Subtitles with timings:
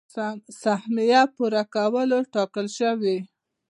[0.61, 3.17] سهميه پوره کولو ټاکل شوي.